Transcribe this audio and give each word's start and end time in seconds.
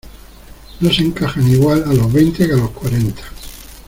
no 0.79 0.91
se 0.91 1.03
encajan 1.03 1.47
igual 1.47 1.83
a 1.83 1.93
los 1.93 2.11
veinte 2.11 2.47
que 2.47 2.53
a 2.53 2.57
los 2.57 2.71
cuarenta. 2.71 3.21